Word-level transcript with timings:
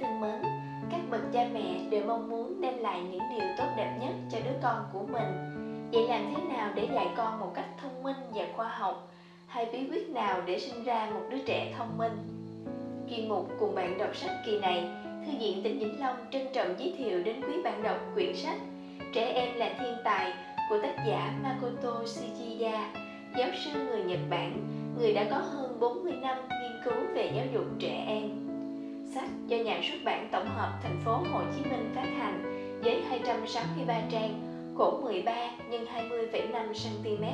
thân 0.00 0.20
mến, 0.20 0.42
các 0.90 1.00
bậc 1.10 1.20
cha 1.32 1.48
mẹ 1.52 1.80
đều 1.90 2.04
mong 2.06 2.28
muốn 2.28 2.60
đem 2.60 2.78
lại 2.78 3.02
những 3.10 3.22
điều 3.30 3.48
tốt 3.58 3.66
đẹp 3.76 3.98
nhất 4.00 4.14
cho 4.32 4.38
đứa 4.44 4.56
con 4.62 4.84
của 4.92 5.02
mình. 5.12 5.54
Vậy 5.92 6.08
làm 6.08 6.34
thế 6.34 6.42
nào 6.42 6.70
để 6.74 6.88
dạy 6.94 7.08
con 7.16 7.40
một 7.40 7.52
cách 7.54 7.68
thông 7.80 8.02
minh 8.02 8.16
và 8.34 8.44
khoa 8.56 8.68
học? 8.68 9.10
Hay 9.46 9.66
bí 9.72 9.88
quyết 9.90 10.08
nào 10.10 10.40
để 10.46 10.58
sinh 10.58 10.84
ra 10.84 11.10
một 11.14 11.22
đứa 11.30 11.38
trẻ 11.46 11.74
thông 11.78 11.98
minh? 11.98 12.12
Kỳ 13.08 13.26
mục 13.28 13.48
cùng 13.60 13.74
bạn 13.74 13.98
đọc 13.98 14.16
sách 14.16 14.30
kỳ 14.46 14.58
này, 14.58 14.88
Thư 15.26 15.32
viện 15.40 15.62
tỉnh 15.62 15.78
Vĩnh 15.78 16.00
Long 16.00 16.16
trân 16.30 16.42
trọng 16.52 16.74
giới 16.78 16.94
thiệu 16.98 17.22
đến 17.22 17.40
quý 17.40 17.62
bạn 17.62 17.82
đọc 17.82 17.96
quyển 18.14 18.36
sách 18.36 18.58
Trẻ 19.12 19.32
em 19.32 19.54
là 19.54 19.74
thiên 19.80 19.96
tài 20.04 20.32
của 20.68 20.78
tác 20.82 20.96
giả 21.06 21.38
Makoto 21.42 22.04
Shichiya, 22.06 22.90
giáo 23.38 23.48
sư 23.64 23.70
người 23.86 24.02
Nhật 24.02 24.20
Bản, 24.30 24.66
người 24.98 25.12
đã 25.12 25.26
có 25.30 25.36
hơn 25.36 25.80
40 25.80 26.12
năm 26.12 26.36
nghiên 26.48 26.72
cứu 26.84 27.14
về 27.14 27.32
giáo 27.36 27.46
dục 27.52 27.64
trẻ 27.78 28.04
em. 28.06 28.47
Sách 29.10 29.28
do 29.46 29.56
nhà 29.56 29.80
xuất 29.82 29.98
bản 30.04 30.28
tổng 30.32 30.48
hợp 30.48 30.78
thành 30.82 31.00
phố 31.04 31.12
Hồ 31.12 31.40
Chí 31.56 31.70
Minh 31.70 31.92
phát 31.94 32.08
hành 32.18 32.42
với 32.84 33.02
263 33.08 34.00
trang, 34.10 34.40
khổ 34.76 35.00
13 35.02 35.50
x 35.70 35.74
20,5 35.94 36.66
cm. 36.72 37.24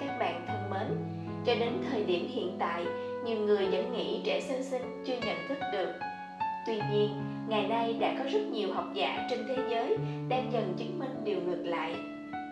Các 0.00 0.18
bạn 0.18 0.44
thân 0.46 0.70
mến, 0.70 0.96
cho 1.46 1.54
đến 1.54 1.72
thời 1.90 2.04
điểm 2.04 2.28
hiện 2.28 2.56
tại, 2.58 2.84
nhiều 3.24 3.38
người 3.38 3.66
vẫn 3.66 3.92
nghĩ 3.92 4.20
trẻ 4.24 4.40
sơ 4.40 4.62
sinh 4.62 5.02
chưa 5.06 5.16
nhận 5.26 5.36
thức 5.48 5.58
được. 5.72 5.92
Tuy 6.66 6.80
nhiên, 6.92 7.10
ngày 7.48 7.68
nay 7.68 7.96
đã 8.00 8.14
có 8.18 8.24
rất 8.30 8.42
nhiều 8.52 8.72
học 8.72 8.86
giả 8.94 9.26
trên 9.30 9.44
thế 9.48 9.56
giới 9.70 9.96
đang 10.28 10.52
dần 10.52 10.74
chứng 10.78 10.98
minh 10.98 11.24
điều 11.24 11.40
ngược 11.40 11.62
lại. 11.64 11.94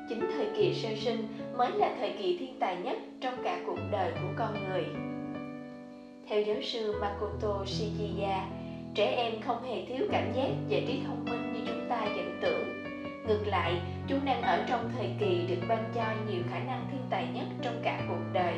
Chính 0.09 0.21
thời 0.37 0.47
kỳ 0.57 0.75
sơ 0.75 0.89
sinh 0.97 1.29
mới 1.57 1.71
là 1.71 1.95
thời 1.99 2.11
kỳ 2.19 2.37
thiên 2.37 2.59
tài 2.59 2.77
nhất 2.77 2.99
trong 3.21 3.35
cả 3.43 3.61
cuộc 3.67 3.79
đời 3.93 4.13
của 4.13 4.29
con 4.37 4.55
người. 4.69 5.10
Theo 6.31 6.43
giáo 6.43 6.57
sư 6.63 6.95
Makoto 7.01 7.65
Shijiya, 7.65 8.41
trẻ 8.95 9.15
em 9.17 9.41
không 9.43 9.63
hề 9.63 9.85
thiếu 9.85 10.07
cảm 10.13 10.33
giác 10.33 10.49
và 10.71 10.79
trí 10.87 11.03
thông 11.07 11.25
minh 11.25 11.53
như 11.53 11.61
chúng 11.67 11.89
ta 11.89 12.01
vẫn 12.17 12.39
tưởng. 12.43 12.85
Ngược 13.27 13.47
lại, 13.47 13.81
chúng 14.07 14.25
đang 14.25 14.43
ở 14.43 14.65
trong 14.69 14.91
thời 14.97 15.11
kỳ 15.21 15.47
được 15.49 15.67
ban 15.69 15.85
cho 15.95 16.03
nhiều 16.29 16.43
khả 16.51 16.59
năng 16.59 16.89
thiên 16.91 17.01
tài 17.11 17.27
nhất 17.35 17.47
trong 17.63 17.81
cả 17.83 18.01
cuộc 18.09 18.33
đời. 18.33 18.55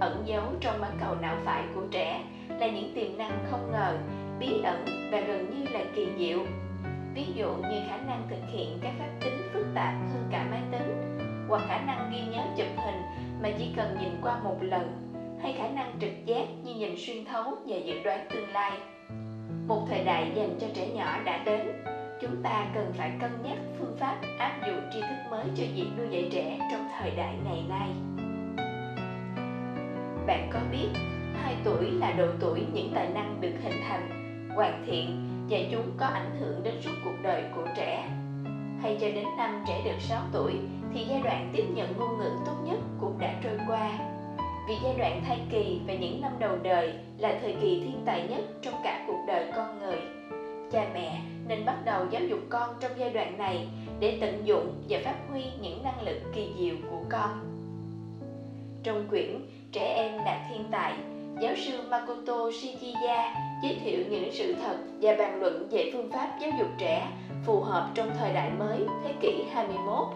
Ẩn 0.00 0.22
giấu 0.26 0.44
trong 0.60 0.80
bán 0.80 0.98
cầu 1.00 1.14
não 1.14 1.36
phải 1.44 1.62
của 1.74 1.82
trẻ 1.90 2.24
là 2.48 2.66
những 2.66 2.92
tiềm 2.94 3.18
năng 3.18 3.46
không 3.50 3.72
ngờ, 3.72 3.98
bí 4.40 4.48
ẩn 4.64 4.84
và 5.12 5.20
gần 5.20 5.50
như 5.50 5.70
là 5.72 5.84
kỳ 5.94 6.08
diệu. 6.18 6.38
Ví 7.14 7.24
dụ 7.34 7.48
như 7.54 7.80
khả 7.88 7.96
năng 7.96 8.26
thực 8.30 8.52
hiện 8.52 8.78
các 8.82 8.92
phép 8.98 9.10
tính 9.20 9.38
phức 9.52 9.66
tạp 9.74 9.94
hơn 9.94 10.28
cả 10.30 10.46
máy 10.50 10.60
tính, 10.72 11.18
hoặc 11.48 11.62
khả 11.68 11.80
năng 11.80 12.10
ghi 12.12 12.20
nhớ 12.32 12.42
chụp 12.56 12.84
hình 12.84 13.02
mà 13.42 13.48
chỉ 13.58 13.68
cần 13.76 13.96
nhìn 14.00 14.10
qua 14.22 14.38
một 14.44 14.56
lần 14.60 15.05
hay 15.42 15.52
khả 15.52 15.68
năng 15.68 15.92
trực 16.00 16.24
giác 16.24 16.44
như 16.64 16.74
nhìn 16.74 16.94
xuyên 16.96 17.24
thấu 17.24 17.44
và 17.66 17.76
dự 17.76 18.02
đoán 18.04 18.26
tương 18.30 18.48
lai. 18.52 18.72
Một 19.66 19.86
thời 19.88 20.04
đại 20.04 20.32
dành 20.34 20.58
cho 20.60 20.66
trẻ 20.74 20.88
nhỏ 20.88 21.18
đã 21.24 21.42
đến, 21.44 21.82
chúng 22.20 22.42
ta 22.42 22.66
cần 22.74 22.92
phải 22.96 23.12
cân 23.20 23.30
nhắc 23.42 23.58
phương 23.78 23.96
pháp 23.98 24.16
áp 24.38 24.60
dụng 24.66 24.80
tri 24.92 25.00
thức 25.00 25.30
mới 25.30 25.44
cho 25.56 25.64
việc 25.74 25.86
nuôi 25.98 26.06
dạy 26.10 26.28
trẻ 26.32 26.58
trong 26.72 26.88
thời 26.98 27.10
đại 27.10 27.34
ngày 27.44 27.64
nay. 27.68 27.88
Bạn 30.26 30.50
có 30.52 30.58
biết 30.72 30.88
2 31.42 31.56
tuổi 31.64 31.90
là 31.90 32.12
độ 32.12 32.26
tuổi 32.40 32.62
những 32.72 32.92
tài 32.94 33.08
năng 33.08 33.40
được 33.40 33.52
hình 33.62 33.80
thành, 33.88 34.08
hoàn 34.56 34.84
thiện 34.86 35.28
và 35.50 35.58
chúng 35.70 35.90
có 35.96 36.06
ảnh 36.06 36.36
hưởng 36.40 36.62
đến 36.62 36.74
suốt 36.80 36.92
cuộc 37.04 37.16
đời 37.22 37.42
của 37.54 37.64
trẻ. 37.76 38.08
Hay 38.82 38.96
cho 39.00 39.06
đến 39.08 39.24
năm 39.36 39.64
trẻ 39.68 39.82
được 39.84 40.00
6 40.00 40.22
tuổi 40.32 40.52
thì 40.94 41.04
giai 41.04 41.20
đoạn 41.24 41.50
tiếp 41.52 41.64
nhận 41.74 41.96
ngôn 41.98 42.18
ngữ 42.18 42.30
tốt 42.46 42.56
nhất 42.64 42.78
cũng 43.00 43.18
đã 43.18 43.34
trôi 43.42 43.58
qua 43.68 44.15
vì 44.68 44.74
giai 44.82 44.94
đoạn 44.98 45.22
thai 45.26 45.38
kỳ 45.50 45.80
và 45.86 45.94
những 45.94 46.20
năm 46.20 46.32
đầu 46.38 46.56
đời 46.62 46.92
là 47.18 47.38
thời 47.42 47.56
kỳ 47.60 47.80
thiên 47.84 48.02
tài 48.04 48.28
nhất 48.28 48.44
trong 48.62 48.74
cả 48.84 49.04
cuộc 49.06 49.24
đời 49.26 49.46
con 49.56 49.78
người. 49.80 49.98
Cha 50.72 50.86
mẹ 50.94 51.20
nên 51.48 51.64
bắt 51.64 51.76
đầu 51.84 52.06
giáo 52.10 52.22
dục 52.22 52.40
con 52.48 52.70
trong 52.80 52.92
giai 52.96 53.10
đoạn 53.10 53.38
này 53.38 53.68
để 54.00 54.18
tận 54.20 54.42
dụng 54.44 54.74
và 54.88 54.98
phát 55.04 55.16
huy 55.30 55.42
những 55.60 55.82
năng 55.82 56.02
lực 56.02 56.16
kỳ 56.34 56.48
diệu 56.58 56.74
của 56.90 57.00
con. 57.08 57.30
Trong 58.82 59.08
quyển 59.08 59.40
Trẻ 59.72 59.94
em 59.96 60.24
là 60.24 60.46
thiên 60.50 60.64
tài, 60.70 60.94
giáo 61.40 61.54
sư 61.56 61.80
Makoto 61.90 62.50
shichiya 62.60 63.34
giới 63.62 63.76
thiệu 63.84 63.98
những 64.10 64.32
sự 64.32 64.54
thật 64.54 64.76
và 65.00 65.14
bàn 65.18 65.40
luận 65.40 65.68
về 65.70 65.90
phương 65.92 66.10
pháp 66.12 66.36
giáo 66.40 66.50
dục 66.58 66.68
trẻ 66.78 67.08
phù 67.44 67.60
hợp 67.60 67.90
trong 67.94 68.10
thời 68.18 68.32
đại 68.32 68.50
mới 68.50 68.78
thế 69.04 69.12
kỷ 69.20 69.44
21. 69.52 70.06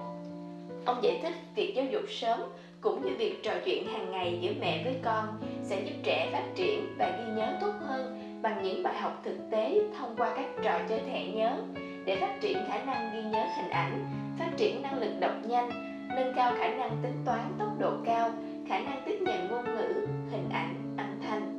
Ông 0.84 1.03
giải 1.03 1.21
thích 1.22 1.34
việc 1.55 1.72
giáo 1.77 1.84
dục 1.84 2.03
sớm 2.09 2.41
cũng 2.81 3.07
như 3.07 3.17
việc 3.19 3.43
trò 3.43 3.53
chuyện 3.65 3.87
hàng 3.87 4.11
ngày 4.11 4.39
giữa 4.41 4.53
mẹ 4.61 4.85
với 4.85 4.95
con 5.03 5.25
sẽ 5.63 5.83
giúp 5.85 5.95
trẻ 6.03 6.29
phát 6.33 6.45
triển 6.55 6.95
và 6.99 7.19
ghi 7.19 7.33
nhớ 7.37 7.57
tốt 7.61 7.73
hơn 7.81 8.21
bằng 8.43 8.63
những 8.63 8.83
bài 8.83 8.95
học 8.95 9.21
thực 9.25 9.37
tế 9.51 9.81
thông 9.99 10.15
qua 10.17 10.33
các 10.37 10.47
trò 10.63 10.79
chơi 10.89 11.01
thẻ 11.01 11.27
nhớ 11.27 11.57
để 12.05 12.17
phát 12.17 12.41
triển 12.41 12.57
khả 12.69 12.85
năng 12.85 13.15
ghi 13.15 13.23
nhớ 13.23 13.47
hình 13.57 13.71
ảnh, 13.71 14.07
phát 14.39 14.51
triển 14.57 14.83
năng 14.83 14.99
lực 14.99 15.13
đọc 15.21 15.33
nhanh, 15.49 15.69
nâng 16.17 16.33
cao 16.37 16.53
khả 16.59 16.69
năng 16.69 16.97
tính 17.03 17.17
toán 17.25 17.41
tốc 17.59 17.69
độ 17.79 17.93
cao, 18.05 18.31
khả 18.69 18.79
năng 18.79 19.03
tiếp 19.07 19.19
nhận 19.21 19.49
ngôn 19.49 19.65
ngữ, 19.65 20.07
hình 20.31 20.49
ảnh, 20.53 20.95
âm 20.97 21.21
thanh. 21.23 21.57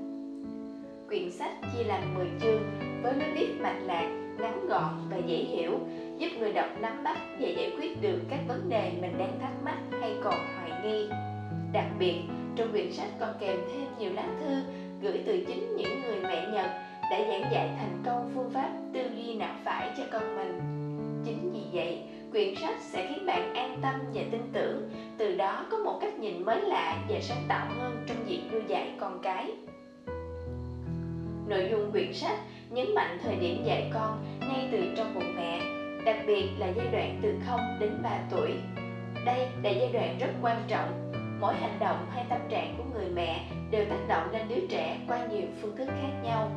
Quyển 1.08 1.32
sách 1.32 1.54
chia 1.74 1.84
làm 1.84 2.16
10 2.16 2.28
chương 2.42 2.64
với 3.04 3.14
lối 3.14 3.30
viết 3.30 3.50
mạch 3.60 3.80
lạc, 3.86 4.10
ngắn 4.40 4.68
gọn 4.68 4.94
và 5.10 5.18
dễ 5.18 5.38
hiểu, 5.38 5.80
giúp 6.22 6.30
người 6.40 6.54
đọc 6.54 6.68
nắm 6.80 7.04
bắt 7.04 7.18
và 7.40 7.48
giải 7.48 7.72
quyết 7.78 8.02
được 8.02 8.20
các 8.30 8.40
vấn 8.48 8.70
đề 8.70 8.92
mình 9.02 9.18
đang 9.18 9.40
thắc 9.42 9.52
mắc 9.64 9.78
hay 10.02 10.16
còn 10.24 10.34
hoài 10.56 10.72
nghi. 10.84 11.10
Đặc 11.74 11.86
biệt, 12.00 12.16
trong 12.56 12.72
quyển 12.72 12.92
sách 12.92 13.10
còn 13.20 13.30
kèm 13.40 13.58
thêm 13.74 13.88
nhiều 14.00 14.14
lá 14.14 14.28
thư 14.40 14.62
gửi 15.02 15.24
từ 15.26 15.46
chính 15.48 15.76
những 15.76 16.02
người 16.02 16.20
mẹ 16.24 16.48
Nhật 16.54 16.72
đã 17.12 17.20
giảng 17.30 17.52
dạy 17.52 17.70
thành 17.80 18.04
công 18.06 18.32
phương 18.36 18.50
pháp 18.50 18.70
tư 18.94 19.02
duy 19.16 19.34
não 19.34 19.56
phải 19.64 19.90
cho 19.98 20.04
con 20.12 20.36
mình. 20.36 20.60
Chính 21.26 21.52
vì 21.54 21.78
vậy, 21.78 22.00
quyển 22.32 22.56
sách 22.56 22.76
sẽ 22.80 23.08
khiến 23.10 23.26
bạn 23.26 23.54
an 23.54 23.80
tâm 23.82 23.96
và 24.14 24.22
tin 24.32 24.42
tưởng, 24.54 24.90
từ 25.18 25.36
đó 25.36 25.66
có 25.72 25.78
một 25.78 26.00
cách 26.02 26.20
nhìn 26.20 26.46
mới 26.46 26.62
lạ 26.62 27.06
và 27.10 27.20
sáng 27.22 27.44
tạo 27.48 27.68
hơn 27.80 28.04
trong 28.08 28.18
việc 28.28 28.42
nuôi 28.52 28.62
dạy 28.68 28.92
con 29.00 29.20
cái. 29.22 29.52
Nội 31.48 31.68
dung 31.72 31.92
quyển 31.92 32.14
sách 32.14 32.38
nhấn 32.70 32.96
mạnh 32.96 33.18
thời 33.24 33.36
điểm 33.36 33.64
dạy 33.66 33.92
con 33.94 34.24
ngay 34.40 34.70
từ 34.72 34.80
trong 34.98 35.14
bụng 35.14 35.36
mẹ, 35.36 35.81
đặc 36.06 36.18
biệt 36.28 36.50
là 36.58 36.68
giai 36.68 36.88
đoạn 36.92 37.20
từ 37.22 37.40
0 37.48 37.60
đến 37.80 37.92
3 38.04 38.10
tuổi. 38.32 38.54
Đây 39.26 39.48
là 39.64 39.70
giai 39.70 39.90
đoạn 39.94 40.18
rất 40.20 40.30
quan 40.42 40.64
trọng. 40.68 41.12
Mỗi 41.40 41.54
hành 41.56 41.80
động 41.80 42.06
hay 42.12 42.26
tâm 42.30 42.40
trạng 42.50 42.76
của 42.78 42.84
người 42.94 43.10
mẹ 43.14 43.46
đều 43.72 43.86
tác 43.86 44.08
động 44.08 44.32
lên 44.32 44.42
đứa 44.50 44.68
trẻ 44.70 44.98
qua 45.08 45.26
nhiều 45.26 45.44
phương 45.62 45.78
thức 45.78 45.88
khác 45.88 46.22
nhau. 46.24 46.52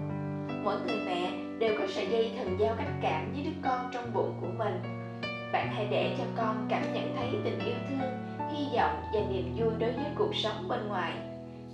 Mỗi 0.64 0.76
người 0.86 0.98
mẹ 1.06 1.32
đều 1.58 1.74
có 1.78 1.86
sợi 1.88 2.06
dây 2.06 2.32
thần 2.36 2.56
giao 2.60 2.74
cách 2.78 2.92
cảm 3.02 3.32
với 3.32 3.42
đứa 3.44 3.68
con 3.70 3.90
trong 3.92 4.14
bụng 4.14 4.34
của 4.40 4.50
mình. 4.58 4.82
Bạn 5.52 5.68
hãy 5.72 5.86
để 5.90 6.14
cho 6.18 6.24
con 6.36 6.66
cảm 6.70 6.82
nhận 6.92 7.16
thấy 7.16 7.28
tình 7.44 7.58
yêu 7.58 7.74
thương, 7.88 8.10
hy 8.56 8.76
vọng 8.76 9.02
và 9.14 9.20
niềm 9.30 9.54
vui 9.56 9.70
đối 9.78 9.92
với 9.92 10.04
cuộc 10.16 10.34
sống 10.34 10.68
bên 10.68 10.88
ngoài 10.88 11.12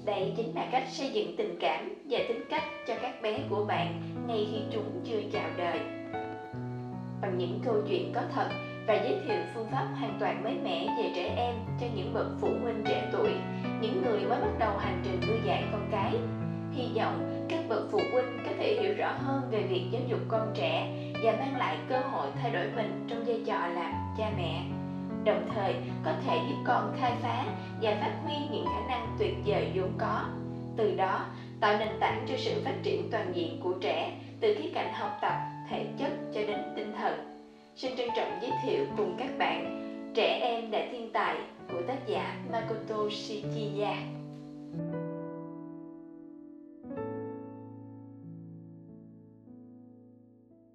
đây 0.04 0.32
chính 0.36 0.54
là 0.54 0.68
cách 0.72 0.84
xây 0.88 1.10
dựng 1.10 1.36
tình 1.36 1.58
cảm 1.60 1.94
và 2.10 2.18
tính 2.28 2.44
cách 2.50 2.62
cho 2.86 2.94
các 3.02 3.22
bé 3.22 3.40
của 3.50 3.64
bạn 3.64 4.02
ngay 4.26 4.48
khi 4.52 4.58
chúng 4.72 5.00
chưa 5.04 5.20
chào 5.32 5.50
đời. 5.56 5.99
Bằng 7.22 7.38
những 7.38 7.60
câu 7.64 7.74
chuyện 7.88 8.12
có 8.14 8.20
thật 8.34 8.48
và 8.86 8.94
giới 8.94 9.20
thiệu 9.26 9.40
phương 9.54 9.66
pháp 9.70 9.86
hoàn 10.00 10.16
toàn 10.20 10.44
mới 10.44 10.58
mẻ 10.64 10.86
về 10.98 11.12
trẻ 11.14 11.34
em 11.36 11.54
cho 11.80 11.86
những 11.94 12.14
bậc 12.14 12.26
phụ 12.40 12.48
huynh 12.62 12.84
trẻ 12.84 13.10
tuổi, 13.12 13.30
những 13.80 14.02
người 14.02 14.20
mới 14.20 14.40
bắt 14.40 14.58
đầu 14.58 14.78
hành 14.78 15.00
trình 15.04 15.20
nuôi 15.28 15.38
dạy 15.44 15.64
con 15.72 15.88
cái. 15.90 16.14
Hy 16.72 16.88
vọng 16.94 17.46
các 17.48 17.60
bậc 17.68 17.82
phụ 17.90 17.98
huynh 18.12 18.38
có 18.44 18.50
thể 18.58 18.78
hiểu 18.80 18.94
rõ 18.98 19.12
hơn 19.12 19.42
về 19.50 19.62
việc 19.62 19.84
giáo 19.90 20.02
dục 20.08 20.20
con 20.28 20.52
trẻ 20.54 20.88
và 21.22 21.32
mang 21.38 21.56
lại 21.56 21.78
cơ 21.88 21.98
hội 21.98 22.28
thay 22.42 22.50
đổi 22.50 22.66
mình 22.76 23.06
trong 23.08 23.24
vai 23.24 23.40
trò 23.46 23.66
làm 23.66 23.92
cha 24.18 24.30
mẹ 24.36 24.62
đồng 25.24 25.48
thời 25.54 25.74
có 26.04 26.12
thể 26.26 26.40
giúp 26.48 26.56
con 26.64 26.92
khai 27.00 27.12
phá 27.22 27.44
và 27.82 27.96
phát 28.00 28.12
huy 28.24 28.34
những 28.50 28.66
khả 28.66 28.88
năng 28.88 29.16
tuyệt 29.18 29.34
vời 29.46 29.70
vốn 29.74 29.90
có 29.98 30.24
từ 30.76 30.94
đó 30.96 31.24
tạo 31.60 31.78
nền 31.78 31.88
tảng 32.00 32.26
cho 32.28 32.34
sự 32.36 32.62
phát 32.64 32.74
triển 32.82 33.10
toàn 33.10 33.36
diện 33.36 33.60
của 33.60 33.74
trẻ 33.80 34.19
xin 37.80 37.96
trân 37.96 38.08
trọng 38.16 38.38
giới 38.42 38.50
thiệu 38.64 38.84
cùng 38.96 39.16
các 39.18 39.38
bạn 39.38 39.80
trẻ 40.14 40.38
em 40.42 40.70
đã 40.70 40.86
thiên 40.92 41.10
tài 41.12 41.36
của 41.72 41.82
tác 41.88 42.06
giả 42.06 42.36
makoto 42.52 43.08
shikiya. 43.10 43.94